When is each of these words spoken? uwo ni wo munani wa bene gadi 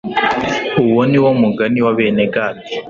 uwo 0.83 1.01
ni 1.09 1.19
wo 1.23 1.31
munani 1.39 1.79
wa 1.85 1.91
bene 1.97 2.23
gadi 2.33 2.67